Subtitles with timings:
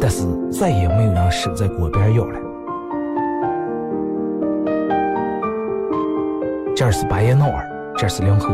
[0.00, 2.38] 但是再也没有人守在锅边要了。
[6.74, 8.48] 这是巴彦淖尔，这是临河，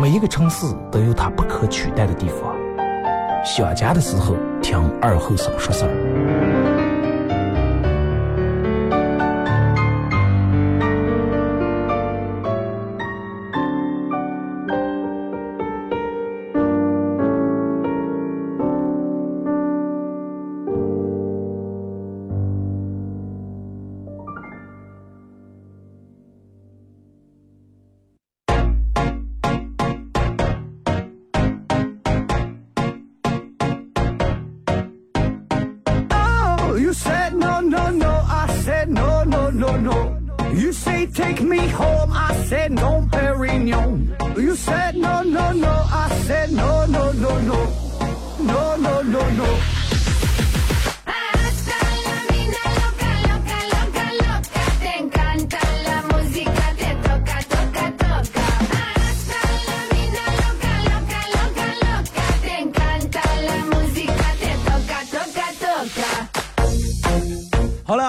[0.00, 2.54] 每一个城市都有它不可取代的地方。
[3.44, 6.03] 想家的时候，听二后生说事儿。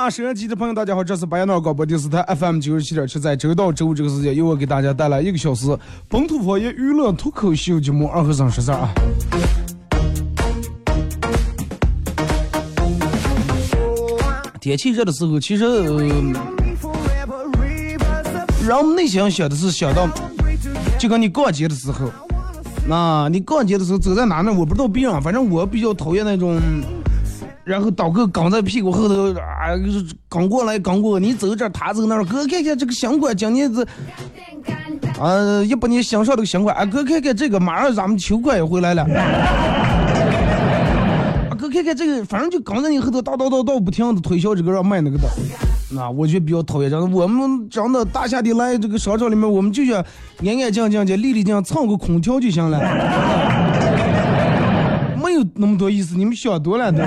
[0.09, 5.75] 收音机的朋友，大家好，这是白彦淖广播电视台 FM 九十七点七，在周到周五这个时间，由我给大家带来一个小时
[6.07, 8.89] 本土方言娱乐脱口秀节目《二和尚十三》啊。
[14.61, 15.63] 天气热的时候，其实，
[18.63, 20.07] 人们内心想的是想到，
[20.99, 22.11] 就跟你逛街的时候，
[22.87, 24.53] 那你逛街的时候走在哪呢？
[24.53, 26.61] 我不知道别人，反正我比较讨厌那种。
[27.65, 29.73] 然后导购刚在屁股后头啊，
[30.29, 33.85] 刚过来刚过，你走这他走那儿，哥看看这个新款，今年子
[35.19, 39.01] 啊一八年新上这个新款，啊哥看看这个，马上咱们秋款也回来了。
[41.49, 45.27] 啊哥看看这个，反正就刚在你后头叨叨叨叨不停的推销这个让卖那个的，
[45.89, 47.11] 那我就比较讨厌这样。
[47.11, 52.79] 我们真的大夏天来这个商场里面，我们就想安安静静的、丽丽静蹭个空调就行了。
[55.35, 56.99] 没有那么多意思，你们想多了都。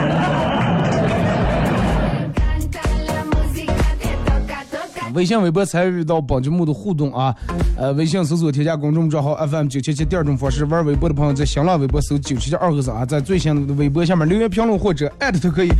[5.14, 7.34] 微信、微博参与到本节目的互动啊，
[7.78, 15.70] 呃，微信搜索添加公众账号 FM 九七七，第二种方式玩微博的朋友在新浪微博搜九七七二和尚，在最新的微博下面留言评论或者艾特都可以。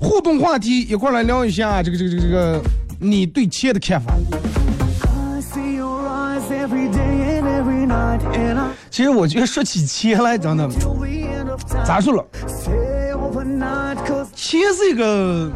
[0.00, 2.62] 互动话题一块来聊一下这个这个这个这个
[3.00, 4.14] 你对钱的看法。
[8.90, 10.68] 其实我觉得说起钱来，真的。
[11.84, 12.24] 咋说了？
[14.34, 15.50] 钱是一个，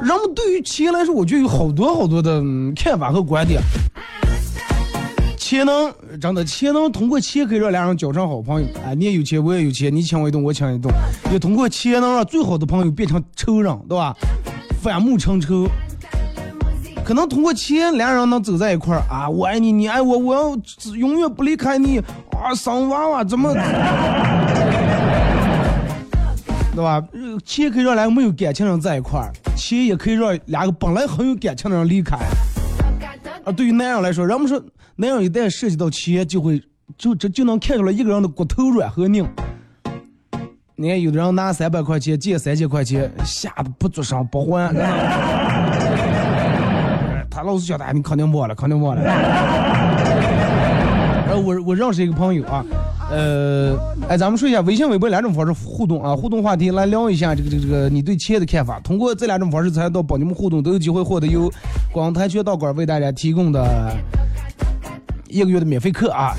[0.00, 2.42] 人们对于钱来说，我就有好多好多的
[2.76, 3.60] 看法和观点。
[5.36, 8.68] 钱能真的，钱能通过钱可以让两人交成好朋友。
[8.84, 10.94] 哎，你也有钱，我也有钱，你请我一顿，我请一顿。
[11.32, 14.14] 也通过钱能让最好的朋友变成仇人，对吧？
[14.80, 15.66] 反目成仇。
[17.10, 20.56] 可能通过钱，俩人能走在一块儿啊，我爱你，你爱我，我要
[20.94, 21.98] 永远不离开你
[22.40, 23.52] 啊，生娃娃怎么？
[26.72, 27.02] 对吧？
[27.44, 32.16] 钱可以让两个没有感情人在一块儿，钱也可以让两个本来很有感情的人离开。
[33.44, 34.62] 啊，对于男人来说，人们说
[34.94, 36.62] 男人一旦涉及到钱，就会
[36.96, 39.28] 就这就能看出来一个人的骨头软和硬。
[40.76, 44.72] 你看，有的人拿三百块钱借三千块钱，吓得不作声不还。
[47.40, 49.00] 他老是觉得，你肯定忘了，肯定忘了。
[51.26, 52.62] 然后我我认识一个朋友啊，
[53.10, 53.74] 呃，
[54.10, 58.78] 哎，咱们说一下微信、微博两种方式互动啊，互动话题来聊一下这个这个这个你对企业的看法。
[58.80, 61.50] 通过这两种方式参与到帮你们互动，都有机会获得由
[61.90, 63.96] 广泰全道馆为大家提供的
[65.28, 66.34] 一个月的免费课啊。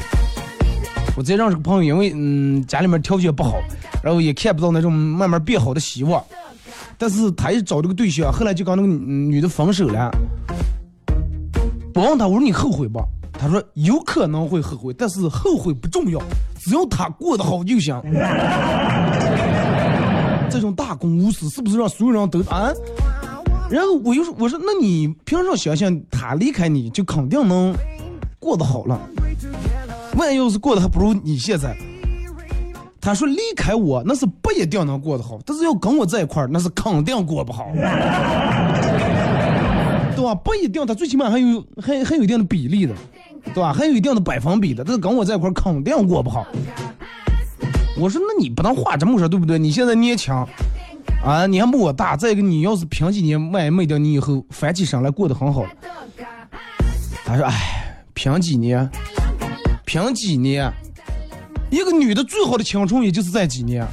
[1.17, 3.55] 我再认识个朋友，因为嗯家里面条件不好，
[4.03, 6.23] 然后也看不到那种慢慢变好的希望，
[6.97, 10.11] 但是他一找这个对象，后来就跟那个女的分手了。
[11.93, 12.99] 我问他，我说你后悔不？
[13.33, 16.19] 他说有可能会后悔，但是后悔不重要，
[16.59, 17.99] 只要他过得好就行。
[20.49, 22.71] 这种大公无私，是不是让所有人都啊？
[23.69, 27.73] 然后我又说，我说那你凭什么想象他离开你就肯定能
[28.37, 28.99] 过得好了？
[30.17, 31.75] 万一要是过得还不如你现在？
[32.99, 37.67] 他说离开我那是不一定能过得好，但是要跟我在一块儿那是肯定过不好。
[40.21, 40.35] 对吧？
[40.35, 42.93] 不一定，他最起码还有还还有一定的比例的，
[43.55, 43.73] 对吧？
[43.73, 46.45] 还有一定的百分比的，但是跟我在一块肯定过不好。
[47.97, 49.57] 我说，那你不能话这么说，对不对？
[49.57, 50.31] 你现在年轻，
[51.25, 52.15] 啊，你还没我大。
[52.15, 55.65] 再一个，你要是平几年，卖卖掉你以后翻起身来过得很好。
[57.25, 58.87] 他说，哎，平几年，
[59.85, 60.71] 平几年，
[61.71, 63.83] 一个女的最好的青春也就是在几年，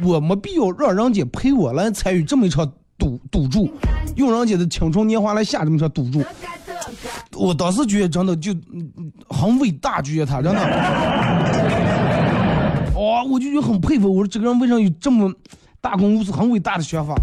[0.00, 2.72] 我没必要让人家陪我来参与这么一场
[3.02, 3.68] 赌赌注。
[4.14, 6.22] 用人家的青春年华来下这么场赌注，
[7.32, 8.54] 我当时觉得真的就
[9.28, 10.60] 很伟大，觉得他真的，
[12.94, 14.08] 哇，我就觉得很佩服。
[14.08, 15.32] 我说这个人为什么有这么
[15.80, 17.14] 大公无私、很伟大的想法？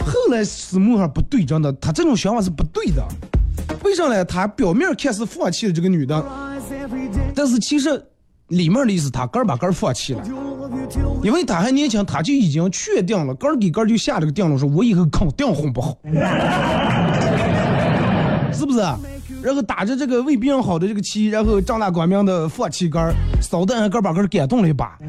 [0.00, 3.06] 后来思慕上不对，真的，他这种想法是不对的。
[3.84, 4.24] 为啥呢？
[4.24, 6.24] 他表面看似放弃了这个女的，
[7.34, 8.02] 但是其实
[8.48, 10.22] 里面的意思他根把根放弃了。
[11.22, 15.96] 因为他还年轻，他就已经确定了，根儿给根儿就下了个定了，说我以后肯定混不好，
[18.52, 18.80] 是不是？
[19.40, 24.98] 然后打着这个为别人好的这个旗，然后正大光明的放弃根儿，骚蛋还根把根儿感动了一把。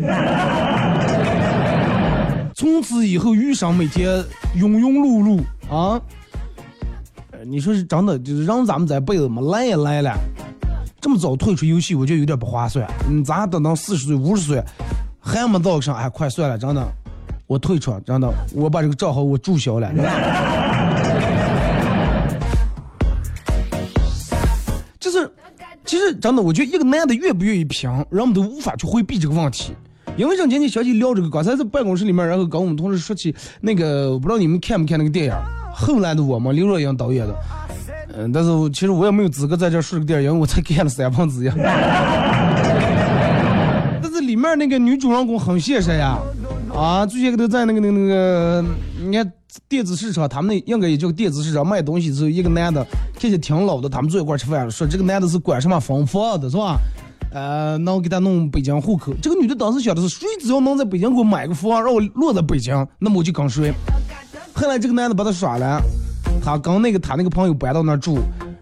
[2.53, 4.23] 从此以后余生每天
[4.55, 5.41] 庸庸碌碌
[5.73, 5.99] 啊！
[7.45, 10.13] 你说是真的，就是让咱们这辈子么来也来了，
[11.01, 12.87] 这么早退出游戏，我觉得有点不划算。
[13.09, 14.63] 嗯，咱等到四十岁、五十岁。
[15.21, 16.81] 还没到上，哎，快算了，真的，
[17.45, 19.91] 我退出，真的，我把这个账号我注销了。
[24.97, 25.29] 就是，
[25.83, 29.73] 其实真的，我觉得一个男的愿不愿意拼，人们都无法去回避这个问题。
[30.15, 35.31] 因为正今天小姐聊这个，刚才在办公室里面，然后跟我们同事说起那个，我不知道你们看没看那个电影
[35.73, 37.35] 《后来的我》们，刘若英导演的。
[38.19, 41.49] 嗯，但是其实我也没有资格在这说这个电影，因为我才看了三分之一。
[44.01, 46.17] 但是里面那个女主人公很现实呀，
[46.75, 48.65] 啊，最近都在那个那个那个，
[49.01, 49.31] 你看
[49.69, 56.77] 电子市场，他们那应该也叫电子市场卖东西时候，一个男的看起来挺老的，他们坐一块吃饭，说这个男的是管什么分房的，是吧？
[57.31, 59.13] 呃，能给他弄北京户口。
[59.21, 63.71] 这个女的当时想的是，谁只要能在北京给我买个房，让我落在北京，那么我就跟谁。
[64.51, 65.81] 后来这个男的把他耍了，
[66.39, 68.19] 他跟那个他那个朋友搬到那儿住，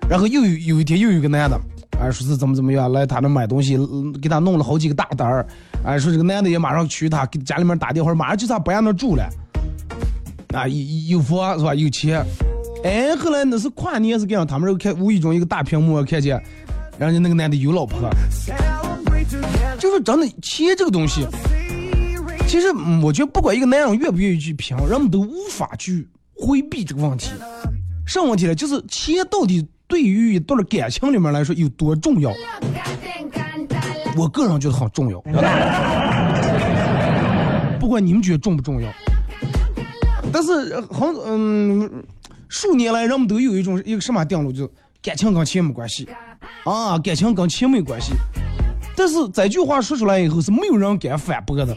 [0.10, 1.60] 然后又有有一天又有一个男的。
[2.00, 3.76] 哎，说是怎么怎么样，来他那买东西，
[4.22, 5.44] 给他弄了好几个大单儿。
[5.84, 9.28] 哎，说这个男的也马上娶她，给家里面打电话，马上就在不让那住了。
[10.54, 11.74] 啊，有有房是吧？
[11.74, 12.24] 有钱。
[12.84, 16.40] 哎，后来那是跨年是给让他们看无意中一个大屏幕看见，
[17.00, 18.08] 人家那个男的有老婆。
[19.80, 21.26] 就是真的钱这个东西，
[22.48, 26.08] 其实我觉得不管一个男人愿不愿意去拼，人们都无法去
[26.40, 27.32] 回避这个问题。
[28.06, 28.56] 什么问题呢？
[28.56, 29.68] 就是钱到底。
[29.90, 32.30] 对于一段感情里面来说有多重要？
[34.18, 35.22] 我个人觉得很重要。
[37.80, 38.92] 不管你们觉得重不重要，
[40.30, 42.04] 但是很嗯，
[42.50, 44.70] 数年来人们都有一种一个什么定律，就
[45.02, 46.06] 感情跟钱没关系
[46.66, 48.12] 啊，感情跟钱没关系。
[48.94, 51.74] 但是这句话说出来以后是没有人敢反驳的，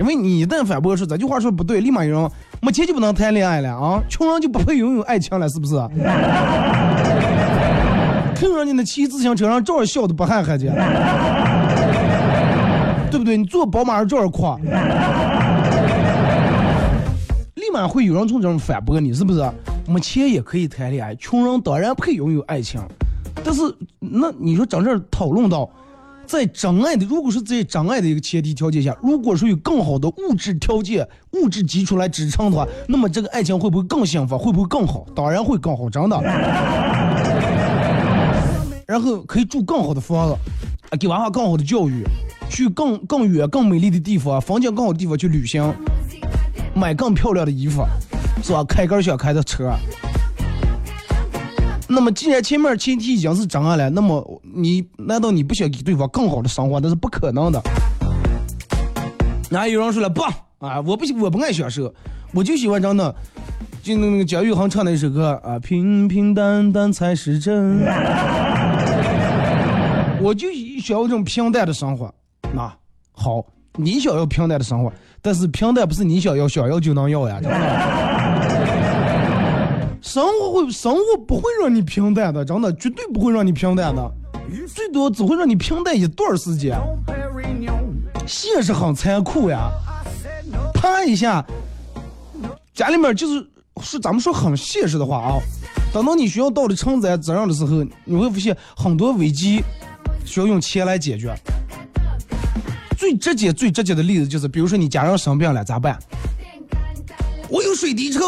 [0.00, 2.30] 因为你一旦反驳说这句话说不对，立马有人
[2.64, 5.74] 没钱就不能谈恋爱了啊，穷人就不配拥有爱情了，是不是？
[8.36, 10.66] 看人家那骑自行车上照样笑的不汗汗的，
[13.10, 13.36] 对不对？
[13.36, 14.56] 你坐宝马上照样夸，
[17.56, 19.44] 立马会有人从这种反驳你，是不是？
[19.88, 22.80] 没钱也可以谈恋爱，穷人当然配拥有爱情。
[23.42, 23.60] 但是，
[23.98, 25.68] 那你说整这讨论到，
[26.32, 34.38] 在真爱的，如果是在真爱的一个前提条件下，如果说有更好的物质条件、物质基础来支撑的话，那么这个爱情会不会更幸福？
[34.38, 35.04] 会不会更好？
[35.14, 36.18] 当然会更好，真的。
[38.86, 40.34] 然后可以住更好的房子，
[40.88, 42.02] 啊，给娃娃更好的教育，
[42.48, 45.70] 去更更远、更美丽的地方，风景更好的地方去旅行，
[46.74, 47.84] 买更漂亮的衣服，
[48.42, 48.64] 是吧？
[48.64, 49.70] 开更想开的车。
[51.94, 56.80] 那么，既然前面前提已经是真爱了，那么你难道你不想给对方更好的生活？
[56.80, 57.62] 那是不可能的。
[59.50, 60.22] 那有人说了不
[60.58, 61.92] 啊，我不我不爱享受，
[62.32, 63.14] 我就喜欢真的，
[63.82, 67.80] 就那个蒋玉恒唱的一首歌啊，平平淡淡才是真。
[70.22, 70.48] 我就
[70.82, 72.10] 想要这种平淡的生活。
[72.54, 72.72] 那
[73.12, 73.44] 好，
[73.76, 78.51] 你想要平淡的生活，但是平淡不是你想要想要就能要呀，真的。
[80.12, 84.12] 生活会，生活不会让你平淡的，真的绝对不会让你平淡的，
[84.68, 86.78] 最多只会让你平淡一段时间。
[88.26, 89.70] 现实很残酷呀，
[90.74, 91.42] 啪一下，
[92.74, 93.46] 家里面就是
[93.80, 95.38] 是咱们说很现实的话啊，
[95.94, 99.64] 等到你需要到了承担责任的时候，你会发现很多危机
[100.26, 101.34] 需要用钱来解决。
[102.98, 105.98] 最直接、最直接的例子就是，比如说你家人生病了咋办？
[107.48, 108.20] 我有水滴筹，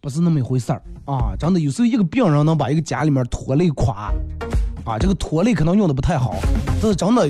[0.00, 1.34] 不是那么一回事儿啊！
[1.38, 4.12] 真的，有时候一个病人能把一个家里面拖累垮，
[4.84, 6.36] 啊，这个拖累可能用的不太好，
[6.80, 7.28] 但是真的，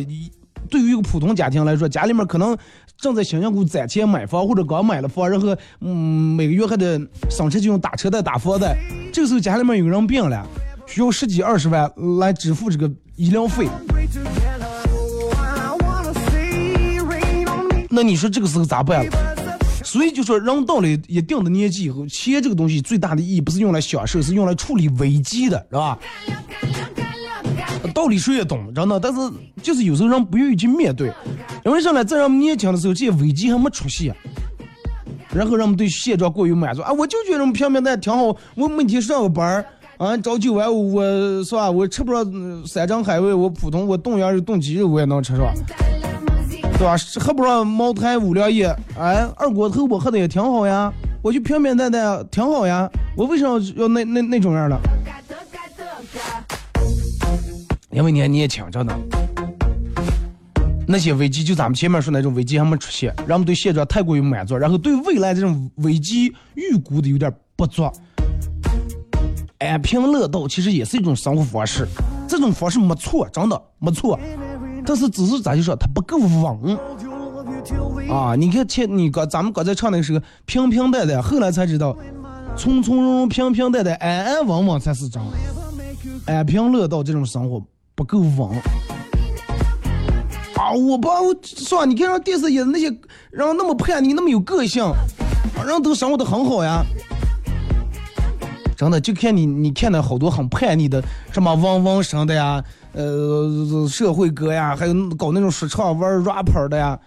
[0.69, 2.57] 对于一个普通家庭来说，家里面可能
[2.99, 8.77] 正在辛辛苦苦攒钱买房，或者刚买了房，然后嗯，每个月还得省吃俭用打车贷、打房贷，
[9.13, 10.47] 这个时候家里面有人病了，
[10.87, 13.67] 需要十几二十万来支付这个医疗费。
[17.91, 19.28] 那你说这个时候咋办了？
[19.85, 25.99] 所以就说人到了一定的年纪以后，钱这个东西最大的意义不是用来享受，是用来处理危机的，是吧？
[27.95, 28.99] 道理谁也懂，真的。
[29.01, 29.21] 但是
[29.63, 31.13] 就是有时候人不愿意去面对，
[31.65, 32.05] 因为啥呢？
[32.05, 34.15] 在人们年轻的时候，这些危机还没出现，
[35.33, 36.93] 然后人们对现状过于满足啊！
[36.93, 39.65] 我就觉得平平淡淡挺好，我每天上个班
[39.97, 41.71] 啊，朝九晚五，我是吧？
[41.71, 45.53] 我吃不上山珍海味，我普通我冻羊肉、冻鸡肉我也能吃，是吧？
[46.79, 46.97] 对吧？
[47.19, 48.67] 喝不上茅台、五粮液，
[48.97, 50.93] 哎，二锅头我喝的也挺好呀。
[51.21, 52.89] 我就平平淡淡挺好呀。
[53.17, 54.79] 我为什么要那那那种样的？
[57.91, 58.97] 因为你还年轻着呢。
[60.87, 67.91] 那些危机就咱们前面说那种危机还没出现，人们对现状太过于满足，然后对未来这种危机预估的有点不足。
[69.59, 71.89] 安贫乐道其实也是一种生活方式，
[72.29, 74.19] 这种方式没错，真的没错。
[74.89, 76.79] 但是只是咋就说它不够稳
[78.11, 78.35] 啊？
[78.35, 81.95] 你看前你刚咱们刚才唱那个时候平平淡淡，后来才知道
[82.57, 85.23] 从从容容、平平淡淡、安安稳稳才是真。
[86.25, 87.63] 安贫乐道这种生活
[87.95, 88.49] 不够稳
[90.57, 90.73] 啊！
[90.73, 92.87] 我不我说你看上电视演的那些
[93.31, 94.91] 人那么叛逆，那么有个性，
[95.67, 96.83] 人都生活的很好呀。
[98.75, 102.65] 真的就看你你看到好多很叛逆的什么汪汪生的呀。
[102.99, 106.99] 呃，社会歌呀，还有搞那种说唱玩 rap 的呀，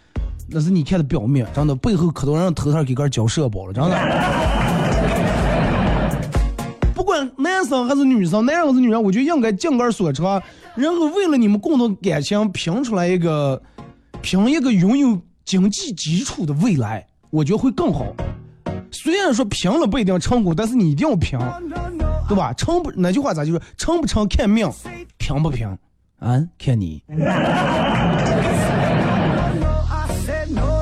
[0.48, 3.98] 那是你看的表面，真的背后可多人头上给个交社保了，真的。
[6.96, 10.42] 不管男生还是女生，男人还是女人，我就应该尽个所长，
[10.76, 13.62] 然后为了你们共同感情拼出来一个，
[14.22, 18.06] 拼一个拥有经济基础的未来，我觉得会更好。
[18.92, 21.38] 虽然说拼了不一定成功，但是你一定要拼。
[22.32, 22.54] 对吧？
[22.54, 23.62] 成不那句话咋就说？
[23.76, 24.72] 成不成看命，
[25.18, 25.68] 平不平，
[26.18, 27.04] 啊，看你。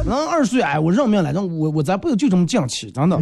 [0.06, 3.18] 人二十岁哎，我认命了，那我我咱不就这么犟气，真的。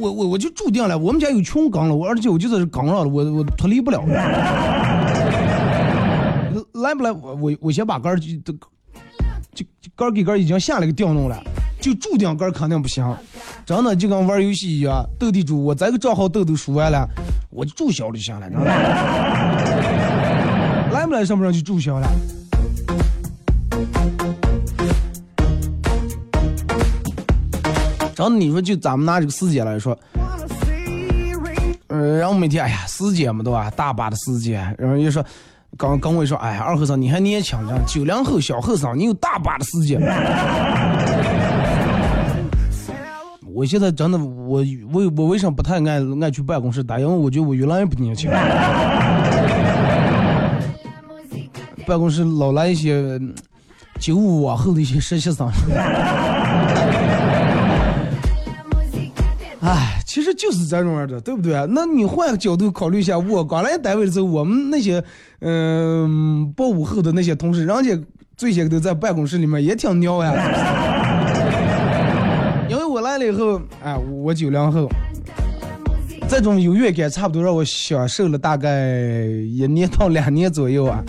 [0.00, 4.02] 我我我就注定了，我们家有穷缸了，我而且我就在这缸上了，我我脱离不了。
[6.82, 7.12] 来不来？
[7.12, 8.52] 我我我先把杆儿就都
[9.54, 11.40] 就杆儿给杆儿已经下了个调弄了。
[11.80, 13.16] 就注定杆肯定不行，
[13.64, 17.08] 真的就跟玩游戏一样，斗地主，我这个账号斗都输完了，
[17.50, 18.46] 我就注销就行了，
[20.92, 22.06] 来不来上不上就注销了。
[28.14, 29.98] 真的，你说就咱们拿这个时间来说，
[31.88, 35.24] 嗯，然后每天哎呀，时间嘛对吧，大把的时间，然后又说，
[35.78, 39.98] 刚刚我说，哎呀，二和尚你还年轻，九零后小和尚，你有大把的时间。
[43.52, 46.98] 我现在真的，我我我为什么不太爱爱去办公室打？
[46.98, 48.30] 因为我觉得我越来越不年轻。
[51.86, 53.20] 办公室老来一些
[53.98, 55.50] 九五往后的一些实习生。
[59.62, 61.66] 哎，其实就是这种样的，对不对？
[61.70, 65.02] 那你换个角度考虑一下，我刚来单位的时候，我们那些
[65.40, 67.98] 嗯八五后的那些同事，人家
[68.36, 70.32] 最先都在办公室里面也挺牛呀。
[73.20, 74.88] 了以后，哎，我九零后，
[76.28, 78.96] 这种优越感差不多让我享受了大概
[79.46, 81.00] 一年到两年左右啊。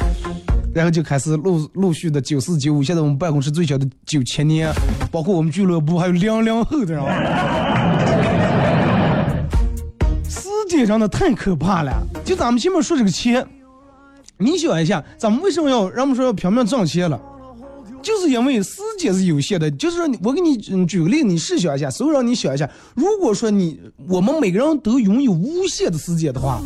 [0.73, 4.71] 然后就开始陆陆续的九四九五，现在我们办公室最小的九七年，
[5.11, 7.03] 包括我们俱乐部还有零零后的，人。
[10.29, 11.91] 世界上的太可怕了。
[12.23, 13.45] 就咱们前面说这个钱，
[14.37, 17.19] 你想一下，咱们为什么要人们说要拼命挣钱了？
[18.01, 19.69] 就是因为时间是有限的。
[19.71, 26.61] 就是说，我给你举个例，你试想一下，所有人你想一下，如果说你我们每个人都拥有无限的时间的话，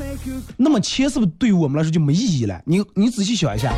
[0.57, 2.61] 那么钱是不是对于我们来说就没意义了？
[2.65, 3.73] 你你仔细想一下，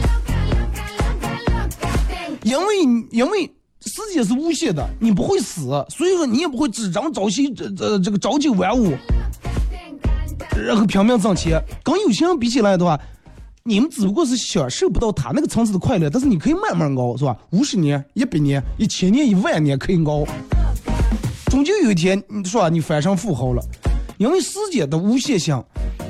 [2.44, 3.46] 因为因为
[3.82, 8.92] 时间是无限的，你不会死，所以说你也不会只张朝夕这这这个朝九晚五，
[10.56, 11.62] 然后拼命挣钱。
[11.84, 13.00] 跟有些人比起来的话。
[13.68, 17.36] 你们只不过是享受不到他那个层次的快乐，但是你可以慢慢熬，是吧？
[17.50, 20.26] 五十年、一百年、一千年、一万年可以熬，
[21.48, 23.62] 终究有一天，你说你翻身富豪了，
[24.18, 25.62] 因为时间的无限性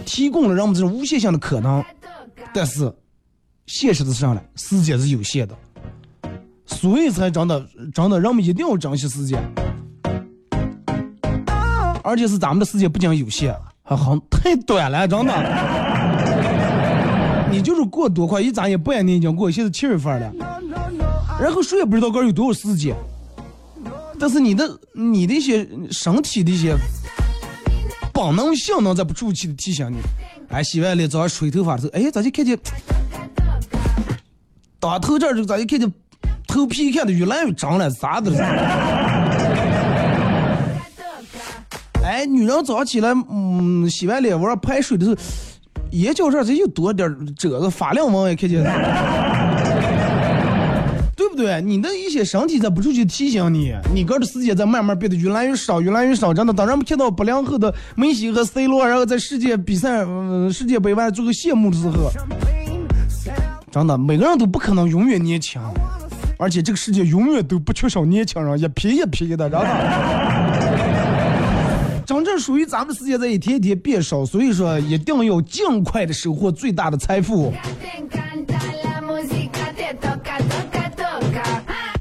[0.06, 1.84] 提供了让我们这种无限性的可能，
[2.54, 2.94] 但是
[3.66, 5.58] 现实的上来，时间是有限的，
[6.68, 9.42] 所以才真的真的，人们一定要珍惜时间，
[12.04, 15.77] 而且是咱们的时间不仅有限，还很太短了，真的。
[17.50, 20.32] 你就是过多快，一眨眼半年已经过，现在七月份了，
[21.40, 22.96] 然后谁也不知道这有多少时间。
[24.20, 26.76] 但是你的你的一些身体的一些
[28.12, 29.98] 本能性能在不住气的提醒你，
[30.50, 32.58] 哎，洗完脸早上吹头发的时候，哎，咋就看见
[34.80, 35.92] 打头这儿就咋就看见
[36.48, 38.40] 头皮看的越来越长了，咋的了？
[42.04, 45.18] 哎，女人早上起来，嗯，洗完脸往上排水的时候。
[45.92, 48.64] 眼角这儿这又多点褶子，发亮纹也看见，
[51.16, 51.62] 对不对？
[51.62, 56.34] 你的一些身体在不住去提醒你，你个的时间在慢慢变得越来越少，越来越少。
[56.34, 60.06] 真的，当人们看到不良后的梅西和 C 罗，然后在世界比赛、
[60.52, 62.12] 世界杯外做个谢幕的时候，
[63.72, 65.62] 真的，每个人都不可能永远年轻，
[66.38, 69.64] 而且这个世界永远都不缺少年轻人，一批一批的，知道
[72.08, 77.54] 真正属于咱们的时间在一天一天变少，所以说一定要尽快的收获最大的财富。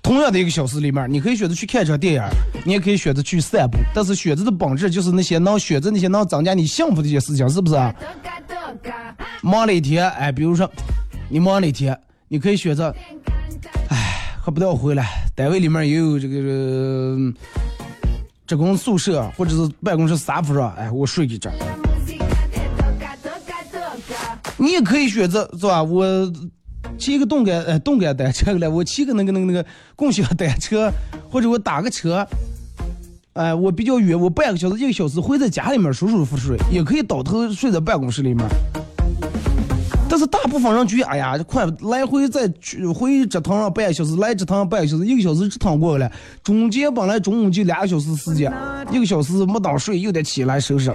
[0.00, 2.22] 同样的一个小时里面，你可以选择去看场电影，
[2.64, 7.92] 你也可以选择去散步，但是选择的本质就是那些能选择那些能增加你幸福的一些事情，是不是啊？
[9.42, 10.70] 忙了一天，哎，比如说
[11.28, 12.94] 你忙了一天，你可以选择，
[13.88, 17.18] 哎，还不要回来，单位里面也有这个。
[18.46, 21.50] 职工宿舍或者是办公室沙发上，哎，我睡一觉。
[24.56, 25.82] 你也可以选择是吧？
[25.82, 26.06] 我
[26.96, 30.90] 骑个动感呃动感单车来，我骑个那个那个那个共享单车，
[31.28, 32.26] 或者我打个车，
[33.34, 38.46] 哎，我比较远，我半个小时一个小时会在家里面舒舒服服睡，也可以倒头睡在办公室里面。
[40.16, 46.10] 但是大部分人觉得，哎呀，快来回再去回折腾上半个小时，来折腾上半个小时，一个小时折腾过了，
[46.42, 48.50] 中间本来中午就两个小时时间，
[48.90, 50.90] 一个小时没当睡，又得起来收拾。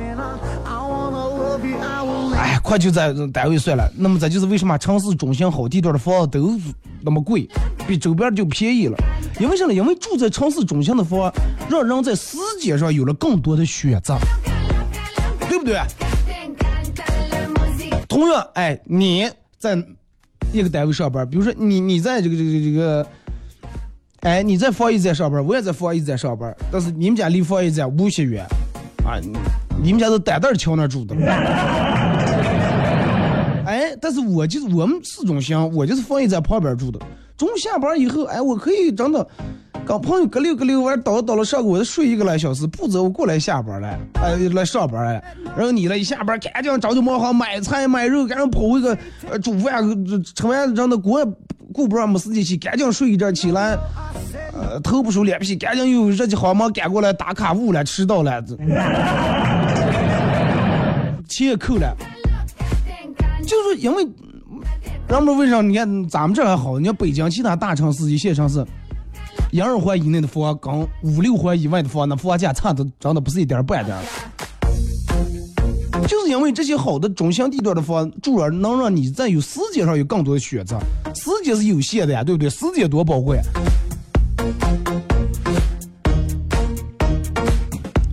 [2.36, 3.88] 哎，快就在单位算了。
[3.96, 6.60] 那么这就是为什么城市中心好地段的房子都
[7.04, 7.48] 那么贵，
[7.88, 8.98] 比周边就便宜了。
[9.40, 9.72] 因为什么？
[9.72, 11.32] 因为住在城市中心的房，
[11.70, 14.18] 让人在时间上有了更多的选择，
[15.48, 15.80] 对不对？
[18.12, 19.26] 同样，哎，你
[19.58, 19.82] 在
[20.52, 23.08] 一个单位上班，比如说你你在这个这个这个，
[24.20, 28.46] 哎，你在防疫站上班，我也在防疫站上班，但是你们家离防疫站五十远，
[29.06, 29.16] 啊，
[29.82, 31.16] 你们家是单单桥那住的，
[33.66, 37.00] 哎，但是我就是我们市中心，我就是防疫站旁边住的，
[37.38, 39.26] 中午下班以后，哎，我可以真的。
[39.86, 45.22] 跟朋友搁溜搁溜，玩倒倒了上个，我再睡一个来小时，不走我过来下班了，哎，来上班了。
[45.56, 48.98] 然后你呢一下班，赶紧着急忙慌买菜买肉，赶紧跑回个
[49.30, 49.84] 呃煮饭，
[50.36, 51.26] 吃完让那锅
[51.74, 53.78] 顾不上没时间洗，赶紧睡一觉起来，
[54.54, 58.42] 呃头不梳脸不洗，赶紧又热气好忙赶过来打卡误了，迟到了，
[61.28, 61.96] 钱也扣了。
[63.42, 64.08] 就是因为，
[65.10, 68.64] 人们为啥你看咱们这还好，你看北京其他大城市一线城市。
[69.52, 73.98] 一二环以内的房跟五六环以外的房，那房价差的真的不是一点半点
[76.08, 80.80] 就是因为这些好的中心地段的房，主要能让你在有时间上有更多的选择。
[81.14, 82.50] 时间是有限的呀，对不对？
[82.50, 83.40] 时间多宝贵。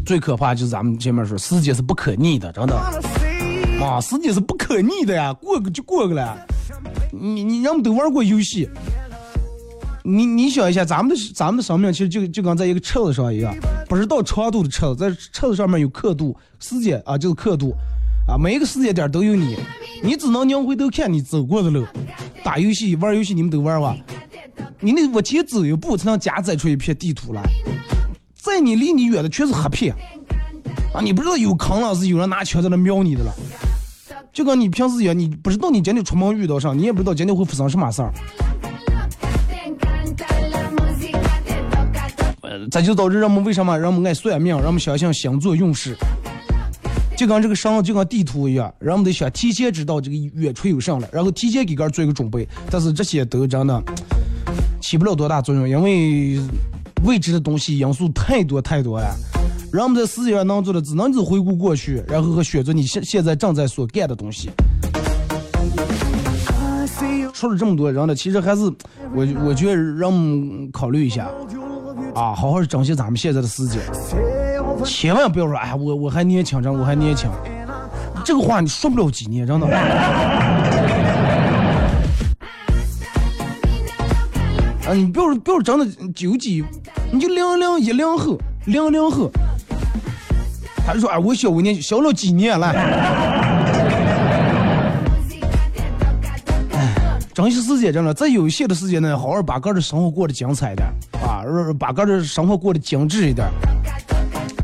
[0.05, 2.75] 最可怕就是咱们前面说，时间是不可逆的，真的。
[3.81, 6.37] 啊，时间是不可逆的呀，过个就过个了。
[7.13, 8.69] 你你人们都玩过游戏，
[10.09, 13.55] 你你想一下，咱们的咱们的生命其实就就跟在一个车子上一样，
[13.87, 17.75] 不知道长度的车子，在车子上面有刻度，时间啊就是刻度，
[18.27, 19.55] 啊每一个时间点都有你，
[20.03, 21.85] 你只能拧回头看你走过的路。
[22.43, 23.95] 打游戏玩游戏你们都玩吧？
[24.81, 27.43] 你那往前走一步才能加载出一片地图来，
[28.35, 29.95] 在你离你远的全是黑片，
[30.95, 33.35] 啊你不知道有坑了是有人拿枪在那瞄你的了。
[34.33, 38.13] 就跟你平时一样，你不知道你今天出门遇到啥，你也不知道今天会发生什么事儿。
[42.71, 45.97] 这就导致人们为什么人们爱算命，人们相信星座运势，
[47.17, 52.49] 就跟这个上就跟地图一样，人们得想提前知道这个远处有啥了，然后提前给个做一个准备。
[52.71, 53.83] 但是这些都真的
[54.81, 56.41] 起不了多大作用，因为
[57.05, 59.15] 未知的东西因素太多太多了。
[59.73, 64.51] 人们在世界上能做的，只能是回顾过去，然后和选择你现现在正在所干的东西。
[67.35, 68.63] 说了这么多，人呢，其实还是
[69.15, 71.31] 我我觉得让我们考虑一下
[72.19, 73.81] 啊，好好珍惜咱们现在的时间，
[74.85, 77.31] 千万不要说哎呀，我我还年轻着，我还年轻，
[78.25, 79.69] 这个话你说不了几年，真的。
[84.85, 86.65] 啊，你不要不要真的九几，
[87.13, 89.31] 你就零零一零后，零零后。
[90.85, 92.67] 他就说：“哎，我小五年小了几年了。”
[96.73, 100.89] 哎，珍惜时间，真的，在有限的时间内，好好把个人生活过得精彩一点
[101.79, 103.49] 把个人生活过得精致一点，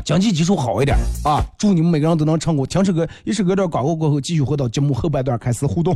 [0.03, 1.43] 经济基础好一点啊！
[1.57, 2.65] 祝你们每个人都能成功。
[2.65, 5.95] 听这个一首歌段广告过后，继续回到节目后半段开始互动。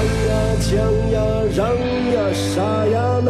[0.00, 0.32] 哎呀，
[0.62, 0.70] 墙
[1.12, 1.20] 呀，
[1.52, 1.60] 人
[2.14, 3.20] 呀，啥呀？
[3.22, 3.28] 能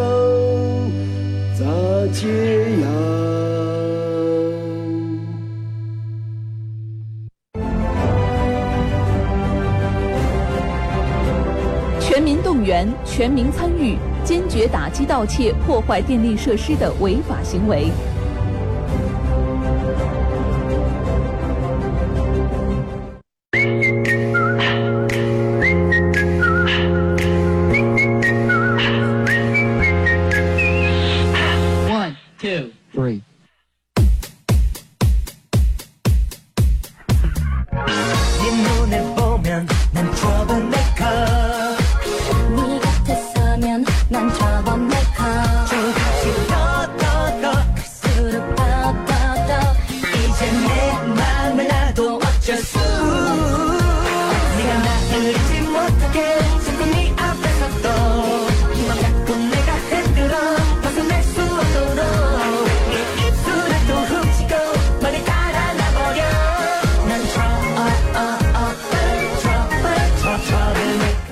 [11.98, 17.90] 全民动员，全民参与，坚决打击盗窃、破坏电力设施的违法行为。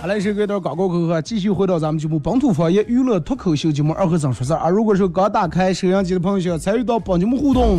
[0.01, 4.59] 好嘞，是给段广告过后，继续回到咱们节目本土方言娱乐脱口秀节目二和尚说事儿。
[4.59, 4.69] 啊。
[4.69, 7.79] 如果说刚打开摄像机的朋友，想要参与到本节目互动，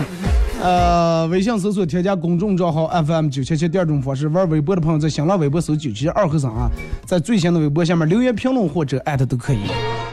[0.62, 6.70] 呃，微信搜索添加公众账号 FM 九七七，第二种方式玩微博的朋友在新浪微博搜九七二和尚啊，
[7.06, 9.60] 在最新的微博下面留言评论或者艾特都可以。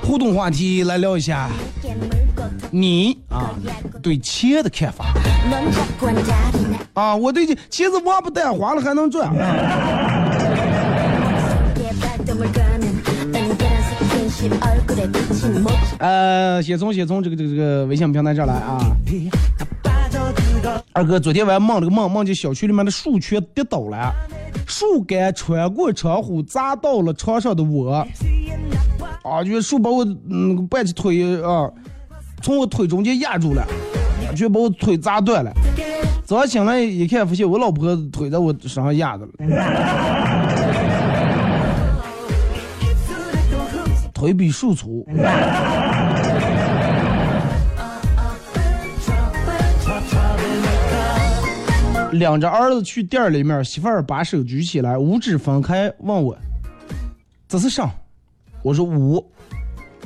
[0.03, 1.49] 互动话题来聊一下
[2.71, 3.51] 你啊
[4.01, 5.07] 对钱的看法
[6.95, 9.29] 啊，我对这钱是王八蛋，花了还能赚。
[15.99, 18.97] 呃，先从先从这个这个这个微信平台这儿来啊。
[20.93, 24.13] 二哥昨天晚上梦了个梦，梦见小区里面的树全跌倒了，
[24.67, 28.07] 树干穿过窗户砸到了床上的我，
[29.23, 31.71] 啊，就是树把我嗯半截腿啊，
[32.43, 33.67] 从我腿中间压住了，
[34.35, 35.53] 就把我腿砸断了。
[36.25, 39.33] 早上醒来一看，发现我老婆腿在我身上压着了。
[44.13, 45.07] 腿比树粗。
[52.19, 56.37] 领着儿子去店里面，媳妇儿把手举起来，五指分开，问我
[57.49, 57.91] ：“这是啥？”
[58.63, 59.25] 我说：“五。”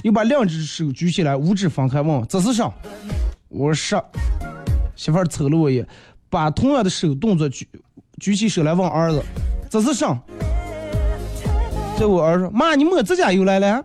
[0.02, 2.70] 又把两只手举起来，五指分开，问我：“这是啥？”
[3.48, 4.02] 我说：“十。”
[4.96, 5.86] 媳妇儿瞅了我一眼，
[6.28, 7.68] 把同样的手动作举
[8.18, 9.22] 举起手来问儿子
[9.70, 10.18] ：“这是啥？”
[11.98, 13.84] 这我儿子说：“妈，你抹指甲油来了？”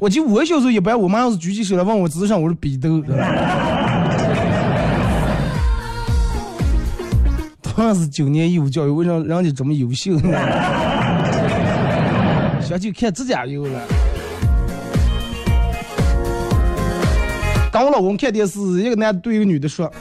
[0.00, 3.02] 我记得我小时候一般，我妈要是举起手来问我智商，我是比斗。
[7.62, 10.38] 同样是九年义务教育，为啥人家这么优秀呢？
[12.62, 13.80] 想去看指甲油了。
[17.72, 19.92] 跟我老公看电视，一个男的对一个女的说：“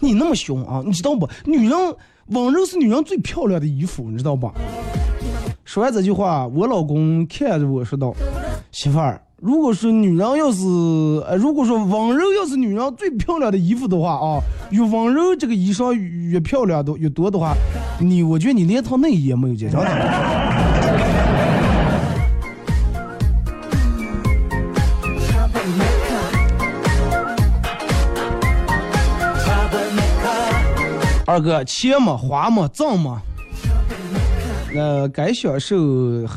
[0.00, 1.28] 你那么凶啊，你知道不？
[1.44, 1.78] 女人
[2.26, 4.52] 温柔是女人最漂亮的衣服，你知道吧？”
[5.64, 8.12] 说完这句话，我老公看着我说道
[8.72, 10.64] ：“媳妇儿，如果说女人要是，
[11.26, 17.54] 呃，如果说温柔要是女人最漂亮的衣服的话啊，越温柔这个衣裳越漂亮的越多的话，
[17.98, 19.78] 你我觉得你连套内衣也没有见着。”
[31.26, 33.20] 二哥，钱嘛，花嘛，挣嘛。
[34.72, 35.76] 那该享受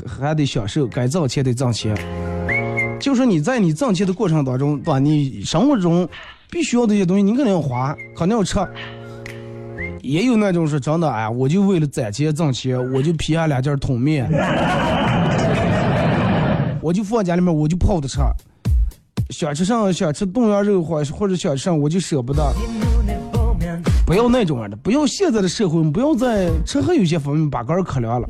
[0.08, 1.96] 还得享受，该挣钱得挣钱。
[3.04, 4.98] 就说你在你挣钱的过程当中，对吧？
[4.98, 6.08] 你生活中
[6.50, 8.58] 必须要的一些东西，你肯定要花，肯定要吃。
[10.02, 14.32] 也有那种是真的，哎，我就为了攒钱挣钱，我就批下两件桶面，
[16.80, 18.22] 我就放家里面，我就泡着吃。
[19.32, 22.42] 想吃上想吃冻羊肉或或者想吃上，我就舍不得。
[24.06, 28.30] 不要那种样的，不要现在的社会，不要在吃喝有些方面把杆儿可凉了，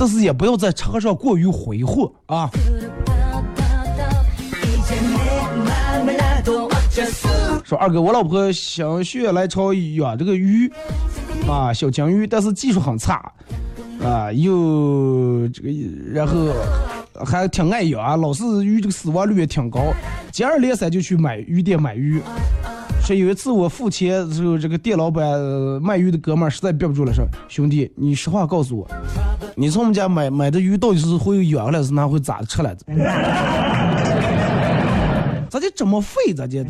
[0.00, 2.48] 但是也不要在吃喝上过于挥霍啊。
[7.66, 10.70] 说二哥，我老婆想血来潮养这个鱼
[11.48, 13.20] 啊，小金鱼，但是技术很差
[14.00, 15.68] 啊，又这个
[16.12, 16.52] 然后
[17.24, 19.92] 还挺爱养，老是鱼这个死亡率也挺高，
[20.30, 22.22] 接二连三就去买鱼店买鱼。
[23.02, 25.28] 说有一次我付钱的时候，这个店老板
[25.82, 28.88] 卖鱼的哥们儿实在憋不住了，说兄弟，你实话告诉我，
[29.56, 32.84] 你从我们家买买的鱼到底是会养了，是拿回咋吃来的？
[35.56, 36.34] 咋就这么废？
[36.34, 36.62] 咋就？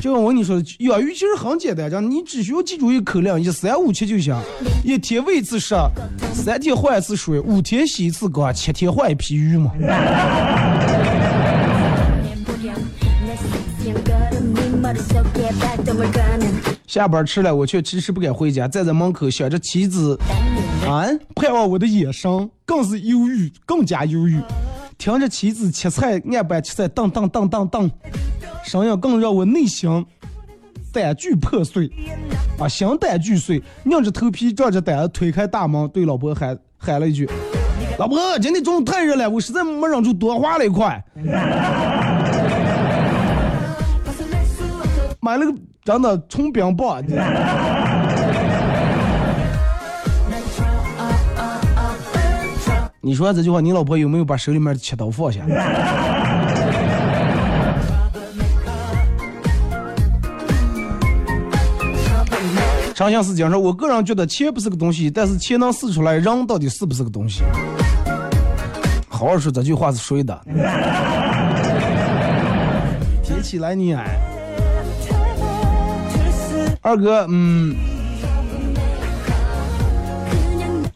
[0.00, 4.36] 就像我跟你说的，养鱼其实很简单，讲你只需要记住一个口令：一三五七就行。
[4.84, 5.74] 一天喂一次食，
[6.32, 9.72] 三天换一次水，五天洗一次缸，七天换一批鱼嘛。
[16.86, 20.16] 下班吃了，我却迟迟不敢回家，站在门口想着妻子，
[20.86, 24.38] 啊，盼望我的眼神更是忧郁，更加忧郁。
[25.02, 27.90] 听着妻子切菜，案板切菜，当当当当当，
[28.62, 30.06] 声音更让我内心
[30.92, 31.90] 胆俱破碎，
[32.56, 37.28] 啊，心胆俱碎，硬着头皮，壮着胆子推开大门，对老婆喊喊了一句
[37.98, 41.04] ：“老婆，今天中午太热了，我实在没忍住多花了一块。
[45.18, 45.52] ”买了个
[45.84, 47.02] 真的冲冰棒。
[53.04, 55.40] 你说这句话，你老婆有没有把手里面的切刀放下？
[62.94, 67.42] 长相思讲说，我个人觉得钱不是个东西，但是钱能试出来人到底是不是个东西。
[69.08, 70.40] 好好说这句话是谁的？
[73.24, 74.16] 提起来你哎。
[76.80, 77.74] 二哥，嗯，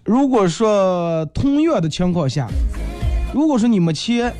[0.06, 2.46] 如果说同样的情况下，
[3.34, 4.32] 如果说你没钱，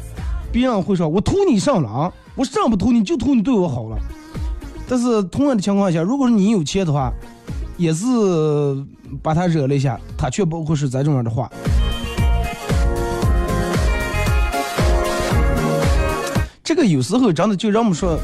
[0.52, 3.98] 别人会说我图你上了啊，我上不图你就图你对我好了。
[4.88, 7.12] 但是同样的情况下，如果说你有钱的话，
[7.76, 8.06] 也是
[9.20, 11.50] 把他惹了一下，他却不会是这种样的话。
[16.62, 18.16] 这个有时候真的就让我们说。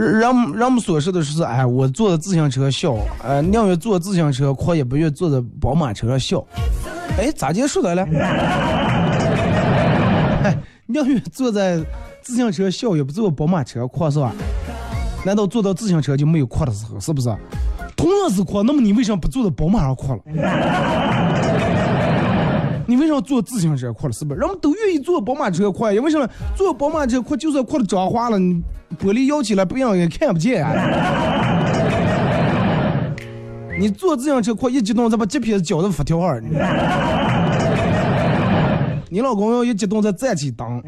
[0.00, 6.42] 人人们所说的是，哎，我坐着自行车笑，哎，宁愿坐自行车哭，也不愿坐在宝马车上笑。
[7.18, 8.02] 哎，咋结束的了？
[10.42, 11.78] 哎，宁愿坐在
[12.22, 14.32] 自行车笑，也不坐宝马车哭，是吧？
[15.22, 16.98] 难道坐到自行车就没有哭的时候？
[16.98, 17.28] 是不是？
[17.94, 20.20] 同样是哭，那么你为什么不坐在宝马上哭了？
[22.90, 24.12] 你为什么坐自行车哭了？
[24.12, 24.40] 是不是？
[24.40, 26.28] 人们都愿意坐宝马车哭，因为什么？
[26.56, 28.60] 坐宝马车哭，就算哭的妆花了，你
[28.98, 30.74] 玻璃摇起来，别人也看不见啊。
[33.78, 36.42] 你坐自行车哭，一激动再把 GPS 交到发条儿。
[39.08, 40.82] 你老公要一激动再站起蹬。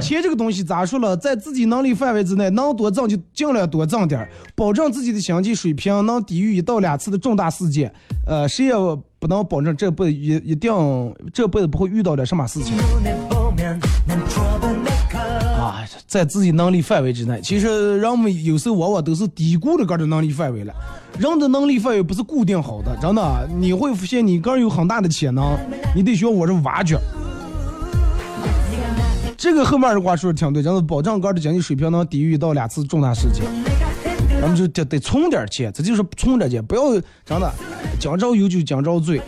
[0.00, 7.92] 钱这个东西咋说了，在自己能力范围之内，能多挣就尽量多挣点儿，保证自己的经济水平能抵御一到两次的重大事件。
[8.24, 8.72] 呃，谁也
[9.18, 10.72] 不能保证这辈子一一定
[11.32, 12.76] 这辈子不会遇到点什么事情。
[15.58, 20.72] 啊，在自己能力范围之内，其实人们有时候往往都是低估了个人能力范围了。
[21.18, 25.58] 人的能力范围不是固定好的，真的，你会发现你个人有很大的潜能，
[25.96, 26.96] 你得需要我这挖掘。
[29.36, 33.44] 这个后面的话说的挺对，真的保障个人的经济水平能抵御到两次重大事件，
[34.40, 36.92] 咱们就得得存点钱，这就是存点钱，不要
[37.24, 37.52] 真的
[37.98, 39.20] 将着有就将着醉，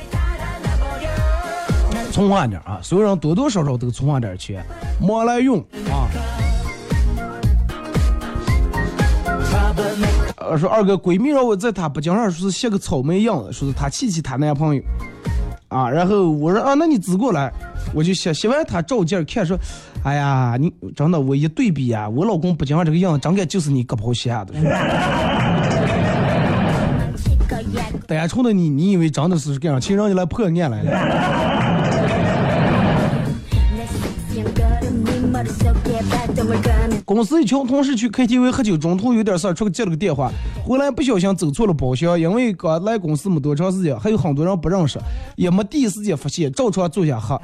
[2.12, 2.79] 存上点啊！
[2.81, 4.64] 所有人多多少少都存上点钱，
[5.01, 5.59] 没来用
[5.90, 6.07] 啊。
[10.37, 14.83] 呃，说二哥闺蜜让我在她脖颈上说是写个草莓样子，说是她气气她男朋友
[15.68, 17.53] 啊，然后我说啊，那你指过来，
[17.92, 19.59] 我就写写完她照镜看说。
[20.02, 24.54] 哎呀，你真的我一对比啊，我老公不讲这个样子，真该就是你割包下的。
[28.06, 29.80] 单纯的你，你以为真的是这样？
[29.80, 30.90] 请人家来破案来了。
[37.04, 40.31] 公司一群同事去 KTV 喝酒，中途有点事儿，出去接了个电话，
[40.64, 44.98] 回来不小心走错了包厢，因为刚来公司没多长时间，还有很多人不认识，
[45.37, 47.40] 也没第一时间发现，照常坐下喝。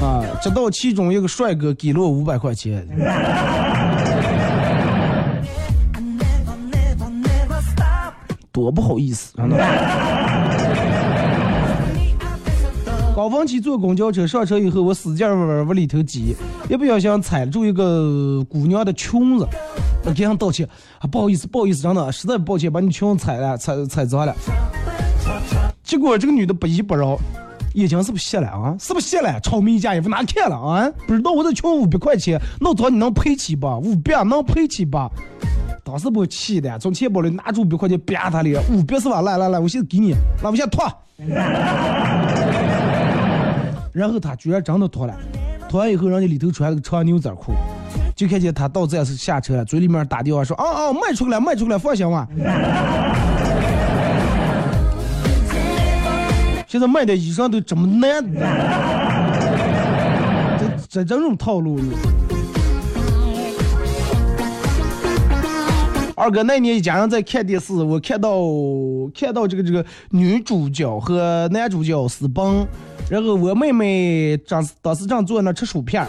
[0.00, 0.24] 啊！
[0.42, 2.86] 直到其中一个帅哥给了我五百块钱，
[8.50, 9.34] 多不好意思！
[13.14, 16.34] 高峰期坐公交车，上车以后我使劲往往里头挤，
[16.70, 19.46] 一不小心踩住一个姑娘的裙子，
[20.04, 20.66] 我给人道歉
[21.00, 24.34] 啊，不好意思，不好意思，真的实在抱歉，把你裙子踩了，踩踩脏了。
[25.84, 27.18] 结果这个女的不依不饶。
[27.74, 28.74] 眼睛是不是瞎了啊？
[28.78, 29.38] 是不是瞎了？
[29.40, 30.90] 炒米家衣服哪看了啊？
[31.06, 33.78] 不知道我这穷五百块钱，那早你能赔起吧？
[33.78, 35.10] 五百能赔起吧？
[35.84, 39.22] 当时把我气的，从钱包里拿出五百块钱，啪他脸，五百是吧？
[39.22, 40.84] 来来来，我现在给你，那我先脱。
[43.92, 45.14] 然后他居然真的脱了，
[45.68, 47.52] 脱完以后，人家里头穿个长牛仔裤，
[48.14, 52.28] 就看见他到站是下车了，嘴里面打电话说：“啊啊，卖出去了，卖出去了，放心吧。”
[56.70, 58.24] 现在卖的衣裳都这么难，
[60.56, 61.80] 这这这种套路。
[66.14, 68.38] 二哥那年一家人在看电视，我看到
[69.12, 72.64] 看到这个这个女主角和男主角私奔，
[73.10, 76.06] 然后我妹妹当当时正坐那吃薯片儿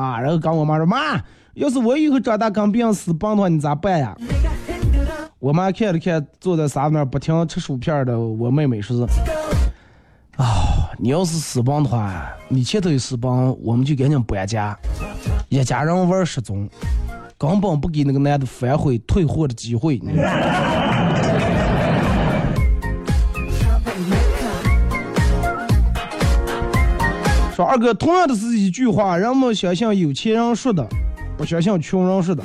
[0.00, 1.20] 啊，然后跟我妈说妈，
[1.54, 4.16] 要是我以后长大跟别人私奔的话，你咋办呀？
[5.38, 9.02] 我妈看了看坐在沙发那不停吃薯片的我妹妹，说是
[10.42, 13.30] 啊，你要是私奔的话，你前头有私奔，
[13.62, 14.74] 我们就赶紧搬家，
[15.50, 16.66] 一家人玩失踪。
[17.36, 20.00] 根本不给那个男的反悔退货的机会。
[27.54, 30.88] 说二哥，同样的是一句话，人们相信有钱人说的，
[31.36, 32.42] 不相信穷人说的。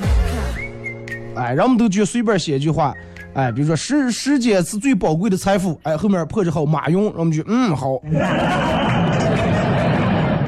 [1.34, 2.94] 哎，人们都就随便写一句话，
[3.34, 7.96] 哎，比如说时时间是最宝贵的财富，哎，后面破折号马云，人们就嗯好。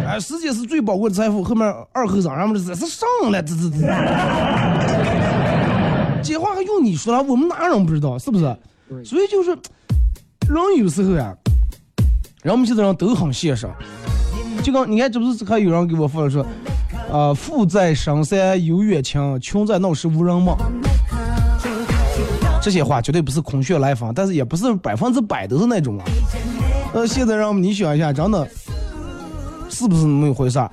[0.07, 1.43] 哎时间是最宝贵的财富。
[1.43, 3.79] 后面二后生，人们这是上了，这这这。
[6.23, 7.23] 这话还用你说了？
[7.23, 8.17] 我们哪人不知道？
[8.19, 8.57] 是不是？
[9.05, 9.51] 所以就是，
[10.49, 11.35] 人有时候呀，
[12.43, 13.69] 人们现在人都很现实。
[14.63, 16.47] 就刚你看，这不是还有人给我发了说，
[17.15, 20.57] 啊，富在深山有远亲，穷在闹市无人问。
[22.61, 26.05] 这些话绝对不是空穴来风，但是也不是百分之百都是那种啊。
[26.93, 28.49] 呃，现在让你想一下，真的。
[29.71, 30.69] 是不是那么回事儿？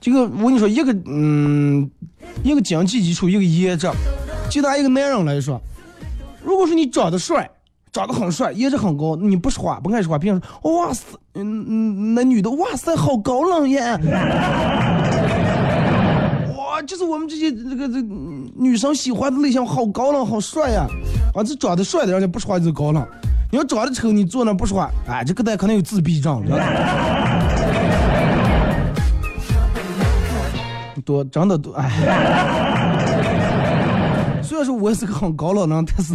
[0.00, 1.90] 这个我跟你说，一个嗯，
[2.42, 3.86] 一个经济基础，一个颜值。
[4.48, 5.60] 就拿一个男人来说，
[6.42, 7.50] 如果说你长得帅，
[7.92, 13.98] 长得很帅，颜值很高，你不说话，不爱说话，别人说哇塞，嗯嗯，那女的哇塞，好高冷呀！
[16.56, 18.00] 哇，就是我们这些这个这
[18.56, 20.86] 女生喜欢的类型，好高冷，好帅呀！
[21.34, 23.06] 啊，这长得帅的，人家不说话就是高冷。
[23.50, 26.42] 你要长得丑，你坐那不说话，哎，这个蛋可能有自闭症。
[31.04, 31.90] 多真的多哎。
[34.42, 36.14] 虽然说我也是个很高冷人，但是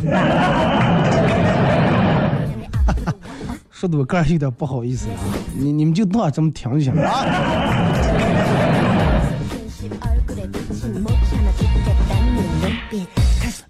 [3.79, 5.13] 说的我个人有点不好意思啊。
[5.55, 7.23] 你你们就当这么听就行了啊。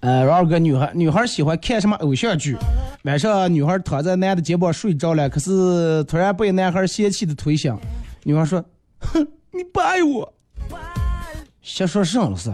[0.00, 2.56] 呃，然后个女孩，女孩喜欢看什么偶像剧？
[3.02, 7.76] 晚上女孩躺在男的肩膀睡着了，可是突然被男孩嫌弃的推醒。
[8.22, 8.64] 女孩说
[9.12, 10.32] ：“哼，你不爱我。”
[11.60, 12.50] 瞎说什么是？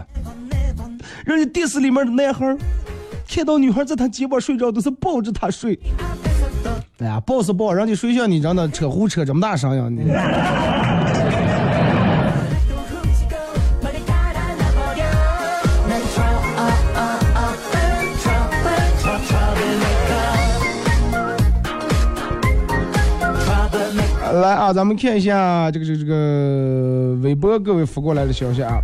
[1.25, 2.57] 人家电视里面的男孩
[3.25, 5.79] 看到女孩在他肩膀睡着，都是抱着她睡。
[6.99, 10.11] 哎呀，抱是抱，人家睡觉你真的扯呼扯这么大声呀你。
[24.41, 28.79] 来啊，咱们看一下这个这个这个微博各位发过来的消息啊。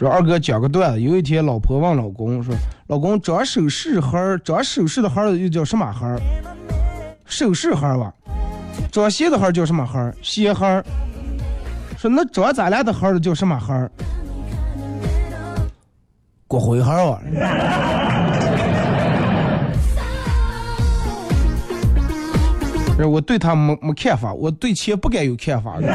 [0.00, 2.54] 说二哥讲个段子，有一天老婆问老公说
[2.88, 6.18] ：“老公，长首饰盒，长首饰的盒又叫什么盒？
[7.26, 8.10] 首饰盒吧。
[8.90, 10.10] 长鞋的盒叫什么盒？
[10.22, 10.82] 鞋盒。
[11.98, 13.90] 说那长咱俩的盒的叫什么盒？
[16.48, 17.20] 骨灰盒啊。
[23.06, 25.86] ”我对他没没看法，我对钱不敢有看法的。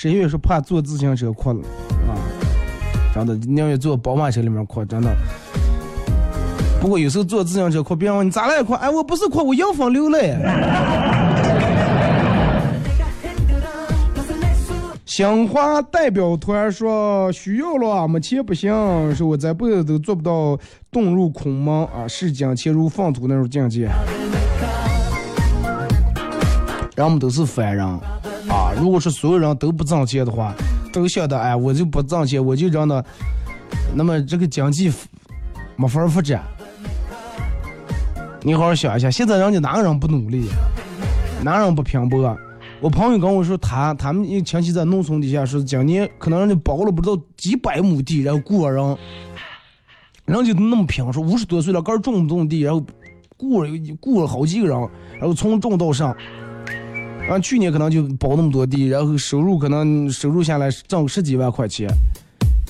[0.00, 1.58] 十一月说怕坐自行车哭了
[2.06, 2.14] 啊，
[3.12, 5.12] 真的宁愿坐宝马车里面哭，真的。
[6.80, 8.74] 不过有时候坐自行车哭，别人问你咋了哭？
[8.74, 10.36] 哎，我不是哭，我迎风流泪。
[15.04, 18.70] 鲜花代表团说需要了，没钱不行，
[19.16, 20.56] 说我这辈子都做不到
[20.92, 23.88] 遁入空门啊，视金钱如粪土那种境界。
[26.94, 27.84] 人们都是凡人，
[28.80, 30.54] 如果说所有人都不挣钱的话，
[30.92, 33.04] 都晓得哎，我就不挣钱，我就让他，
[33.94, 34.92] 那么这个经济
[35.76, 36.42] 没法儿发展。
[38.42, 40.46] 你好好想一下，现在人家哪个人不努力，
[41.42, 42.36] 哪人不拼搏？
[42.80, 48.96] 我朋友跟我说，他他们亲戚在农村底下，说今年可能人家包了不知道几百亩地，然后雇人，
[50.24, 52.86] 人家那么拼，说五十多岁了，刚种不种地，然后
[53.36, 53.70] 雇了
[54.00, 54.78] 雇了好几个人，
[55.18, 56.16] 然后从种到上，
[57.28, 61.86] 然后去年可能就包那么多地，然后收入可能收入下来挣十几万块钱。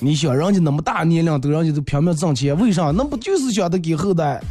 [0.01, 2.91] 你想人家那么大年龄都人家都拼命挣钱，为啥？
[2.91, 4.41] 那不就是想着给后代，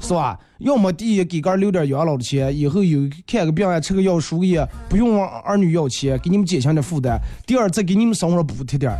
[0.00, 0.38] 是吧？
[0.58, 7.20] 要么第一给个留点养老的钱，以后有看个病啊、吃个药、输个液，不用儿女要钱，给你们减轻点负担。
[7.44, 8.92] 第二，再给你们生活补贴点。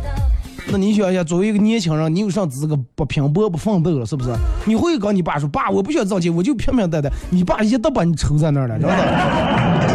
[0.69, 4.05] 那你想一下，作为一个年轻人，你有啥资格不拼搏不奋斗了？
[4.05, 4.33] 是不是？
[4.65, 9.92] 你会跟你爸说：“爸，我不想挣钱，我就平平淡淡。”你爸一都把你抽在那儿了，真的。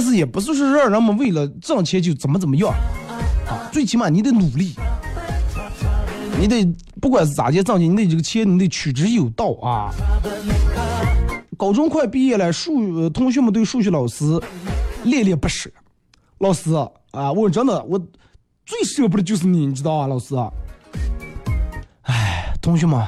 [0.00, 2.70] 但是也不是说让人们为了挣钱就怎么怎么样，
[3.46, 4.74] 啊，最起码你得努力，
[6.40, 6.64] 你得
[7.02, 9.92] 不管是咋的挣钱，你得这个钱你得取之有道啊。
[11.58, 14.24] 高中快毕业了，数同学们对数学老师
[15.04, 15.70] 恋恋不舍。
[16.38, 16.72] 老师
[17.10, 17.98] 啊，我真的我
[18.64, 20.34] 最舍不得就是你，你知道啊，老师。
[22.04, 23.06] 哎，同学们，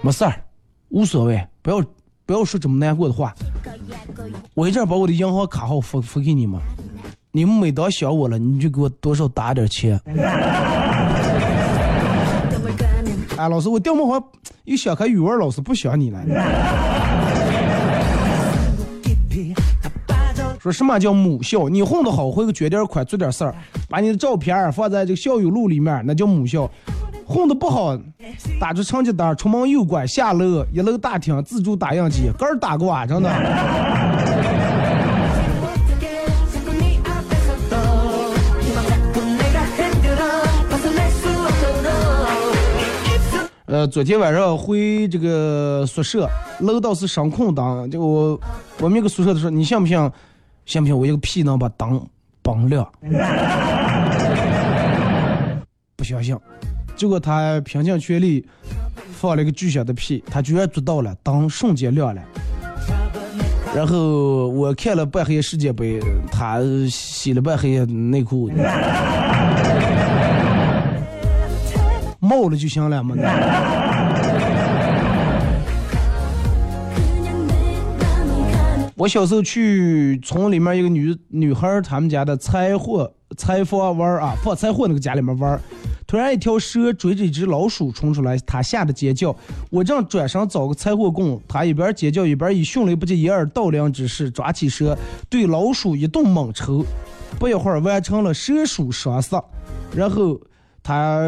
[0.00, 0.42] 没事儿，
[0.88, 1.84] 无所谓，不要
[2.28, 3.34] 不要说这么难过的话。
[4.52, 6.60] 我一阵把我的银行卡号发发给你们，
[7.32, 9.98] 你们每当想我了，你就给我多少打点钱。
[13.38, 14.28] 哎，老师，我掉毛好像
[14.64, 16.22] 又想开语文老师不想你了。
[20.60, 21.66] 说什么叫母校？
[21.70, 23.54] 你混得好，会个捐点款，做点事儿，
[23.88, 26.70] 把你的照片放在这个校友录里面，那叫母校。
[27.28, 27.94] 混的不好，
[28.58, 33.28] 打出成绩单，出门右拐，下楼一楼大厅自助打印机，个儿打个晚上的。
[43.66, 46.26] 呃，昨天晚上回这个宿舍，
[46.60, 48.40] 楼道是声控灯，就我
[48.80, 50.10] 我们一个宿舍的时候，你信不信？
[50.64, 52.02] 信不信我一个屁能把灯
[52.40, 52.90] 崩亮？
[55.94, 56.34] 不相信。
[56.98, 58.44] 结果他拼尽全力
[59.12, 62.20] 放了一个巨响的屁，他居然做到了，灯瞬间亮了。
[63.72, 66.58] 然后我看了半黑世界杯，他
[66.90, 68.50] 洗了半黑内裤。
[72.18, 73.14] 冒了就行了嘛。
[78.96, 85.60] 我小时候去村里面一个女女孩他们家的柴火柴房玩啊，放柴火那个家里面玩，
[86.08, 89.36] 突然一条蛇追着一只老鼠冲出来，他吓得尖叫。
[89.70, 94.96] 我正转身找个柴火棍，他一边尖叫一边以迅雷不及掩耳盗铃之势抓起蛇，
[95.28, 96.82] 对老鼠一顿猛抽，
[97.38, 99.40] 不一会儿完成了蛇鼠双杀，
[99.94, 100.40] 然后。
[100.80, 101.20] 他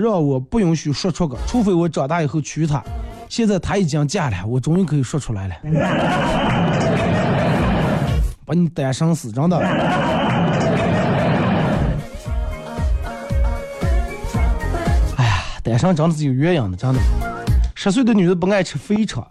[0.00, 2.82] 让我不允许说出个，除非我长大以后娶她。
[3.28, 5.54] 现在她已经嫁了，我终于可以说出来了。
[8.46, 9.58] 把你单身死，真的。
[15.72, 17.00] 哎呀，单身真的是有原因的，真的。
[17.74, 19.26] 十岁的女的不爱吃肥肠，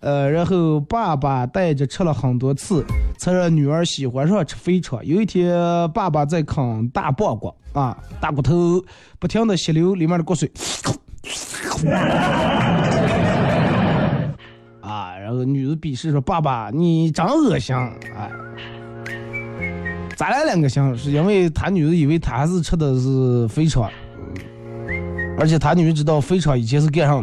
[0.00, 2.82] 呃，然后爸爸带着吃了很多次，
[3.18, 5.04] 才让女儿喜欢上吃肥肠。
[5.04, 5.54] 有一天，
[5.92, 7.54] 爸爸在啃大棒骨。
[7.74, 8.82] 啊，大骨头
[9.18, 10.48] 不停的吸溜里面的骨髓，
[14.80, 17.76] 啊，然后女的鄙视说：“爸爸，你真恶心！”
[18.16, 18.30] 哎，
[20.16, 20.96] 咋来两个心？
[20.96, 23.90] 是因为他女的以为他还是吃的是肥肠，
[25.42, 27.22] 而且他女人知道肥肠以前是干啥的。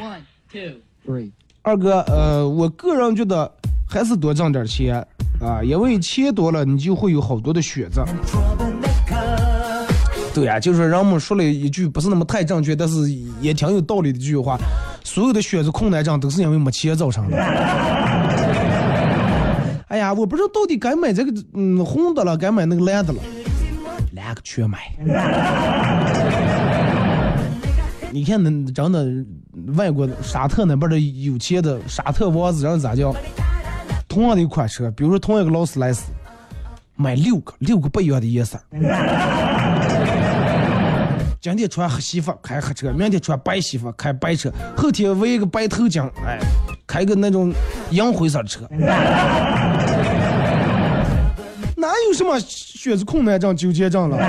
[0.00, 0.18] One,
[0.50, 1.30] two, three。
[1.62, 3.48] 二哥，呃，我个人觉得
[3.88, 4.96] 还是多挣点钱。
[5.40, 8.04] 啊，因为钱多了，你就会有好多的选择。
[10.34, 13.08] 对呀，就是人们说了一句不是那么太正确，但是
[13.40, 14.58] 也挺有道理的一句话：
[15.04, 17.36] 所有的选择困难症都是因为没钱造成的。
[19.86, 23.20] 哎呀，我不知道到底该买这个嗯红的了，该买那个蓝的了，
[24.26, 24.92] 两个全买。
[28.10, 29.06] 你看那真的
[29.74, 33.14] 外国沙特那边的有钱的沙特王子，人咋叫？
[34.08, 36.10] 同样的一款车，比如说同一个劳斯莱斯，
[36.96, 38.58] 买六个，六个不一样的颜色。
[41.40, 46.40] 今天穿黑西服开黑车，明天穿白西服开白车，后天围一个白头巾，哎，
[46.86, 47.52] 开个那种
[47.90, 48.66] 银灰色的车。
[51.96, 54.18] 哪有什么选择困难症、纠结症了？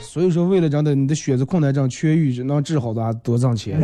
[0.00, 3.76] 所以说，为了真的你的选择困难症痊愈，能治好的，多挣钱。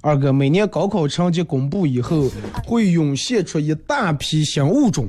[0.00, 2.30] 二哥，每年高考成绩公布以后，
[2.64, 5.08] 会涌现出一大批新物种，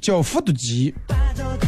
[0.00, 0.94] 叫复读机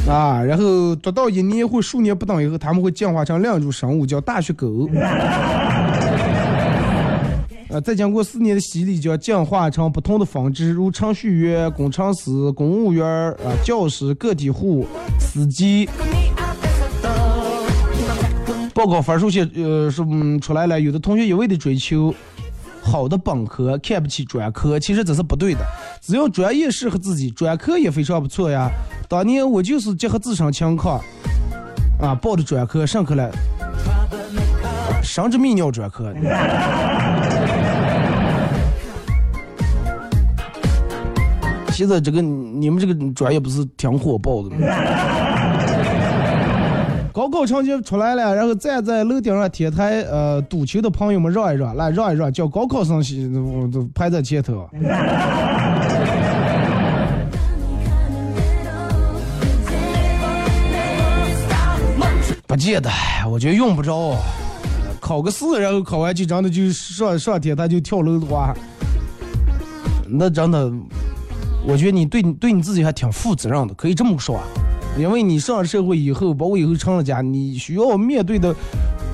[0.09, 0.43] 啊。
[0.43, 4.89] 然后读到一年或数年不等以后，他们会进化成另一种生物，叫大学狗。
[7.71, 14.87] 呃，在经过四年的洗礼，将进化成不同的分支，如程序员、工程师、公务员、啊、教师、个体户、
[15.21, 15.87] 司机。
[18.73, 20.81] 报告分数线，呃，是嗯出来了。
[20.81, 22.15] 有的同学一味的追求
[22.81, 25.61] 好的本科，看不起专科，其实这是不对的。
[26.09, 28.71] 只要专业适合自己，专科也非常不错呀。
[29.11, 30.99] 当年我就是结合自身情况，
[32.01, 33.31] 啊，报的专科上课了，
[35.03, 36.11] 生殖泌尿专科。
[41.73, 44.57] 现在这个你们这个专业不是挺火爆的吗？
[47.13, 54.67] 高考成绩出来了，然后站在楼顶上天台，呃，赌球的朋友们让一让，来让一让，叫高考生先都都排在前头。
[62.49, 62.91] 不见得，
[63.31, 64.17] 我觉得用不着。
[64.99, 68.55] 考个试，然后考完就真的就上上天他就跳楼的话，
[70.07, 70.73] 那真的，
[71.67, 74.41] 我觉得你对你对你自己还挺负责任的，可以这么说。
[74.99, 78.57] 因为你上了社会以后，包括以后成了家，你需要面对的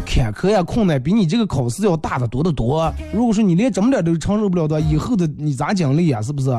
[0.06, 2.88] 坎坷呀、困难，比你这个考试要大的多得多。
[3.12, 6.22] 如果说你连这么点都承受不了的话，以后的你咋经历呀？
[6.22, 6.56] 是不是？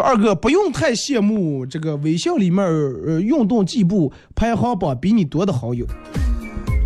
[0.00, 5.86] 二哥不用太羡慕这个微信里面呃运动计步排行榜比你多的好友。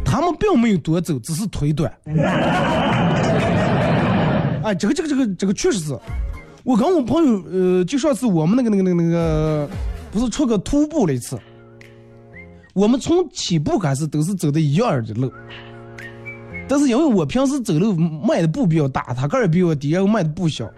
[0.05, 1.91] 他们并没有多走，只是腿短。
[4.63, 5.99] 哎，这个这个这个这个确实是，
[6.65, 9.69] 我跟我朋友，呃，就上次我们那个那个那个那个，
[10.13, 11.37] 不是出个徒步了一次，
[12.75, 15.33] 我们从起步开始都是走的一样的路，
[16.69, 20.71] 但是因为我平时走路迈的步比较大，他个儿比我低，然后迈的步小，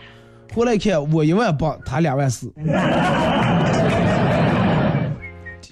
[0.54, 2.52] 后来看我一万八，他两万四。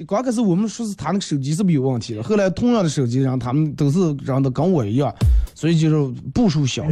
[0.08, 5.14] 刚开始我们说是他那个手机是不是有问题了，后来同样的手机，然后他们都是让的跟我一样，
[5.54, 6.82] 所以就是步数小。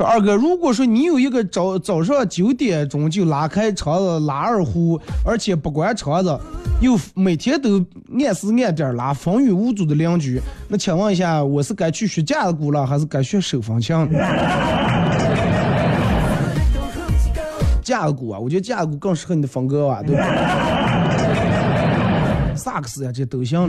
[0.00, 6.40] 说二哥，如果说你有一个早早上九点钟就拉开窗子拉二胡，而且不关窗子。
[6.80, 7.84] 又每天都
[8.18, 13.94] 按时按点拉，风雨无阻的邻居，那请问一下，我是该去学架子鼓了，还是该学手风琴？
[17.84, 20.24] 架子鼓啊，我觉得架子鼓更适合你的风格啊，对吧？
[22.56, 23.68] 萨克斯呀，这都行。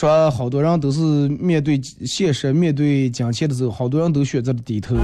[0.00, 4.96] 说好多人都是面对现实、面对金钱的时候，好多人都选择了低头。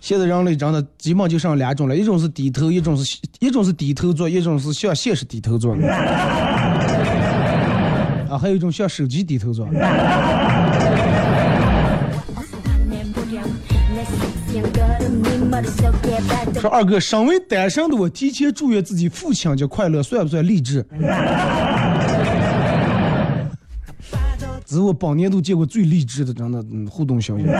[0.00, 5.74] 现在人类真的基本就剩两种了，一种是低头，一种是一种是低头做，一种是向现实低头做。
[8.30, 9.66] 啊，还有一种向手机低头做。
[16.60, 20.86] 说二哥，身为单身的我，提前祝愿自己父亲节快乐，算不算励志？
[24.70, 27.44] 这是我本年度见过最励志的，真的互动消息。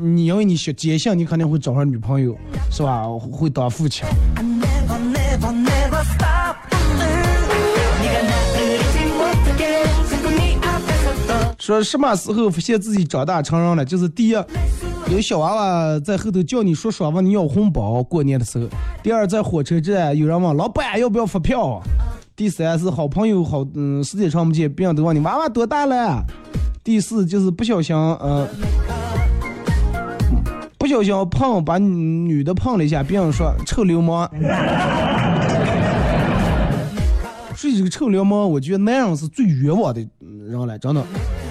[0.00, 2.38] 你因为你学坚信，你肯定会找上女朋友，
[2.70, 3.02] 是吧？
[3.18, 4.06] 会当父亲。
[11.58, 13.84] 说什么时候发现自己长大成人了？
[13.84, 14.36] 就是第一，
[15.10, 18.66] 有小娃娃在后头叫你说说问你要红包，过年的时候；
[19.02, 21.82] 第二，在火车站有人问老板要不要发票；
[22.42, 26.24] 第三是好朋友好嗯时间长不见，别人都问你娃娃多大了；
[26.82, 28.48] 第四就是不小心嗯。
[30.76, 34.28] 不小心碰把女的碰了一下，别人说臭流氓。
[37.54, 41.00] 说这个臭流氓，我觉得男人是最冤枉的人了，真的。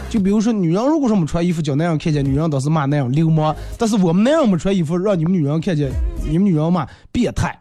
[0.09, 5.89] 就比如说女人如果说没穿衣服叫男人看见，女人倒是骂男人流氓；但是我们男人没穿衣服让你们女人看见，
[6.29, 7.57] 你们女人骂变态。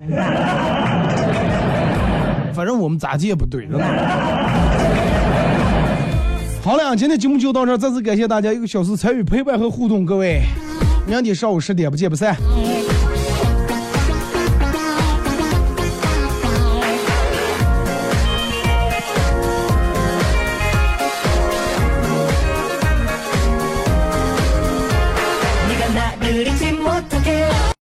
[2.54, 3.68] 反正我们咋接也不对。
[6.62, 10.42] 好了，今天节目就到这，再次感谢大家一个小时参与陪伴和互动，各位。
[11.06, 12.36] 明天上午十点不见不散。